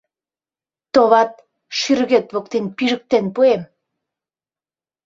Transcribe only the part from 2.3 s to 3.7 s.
воктен пижыктен пуэм.